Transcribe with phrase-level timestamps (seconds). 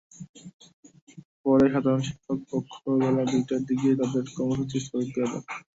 [1.43, 5.43] পরে সাধারণ শিক্ষক পক্ষ বেলা দুইটার দিকে তাঁদের কর্মসূচি স্থগিত করে নেন।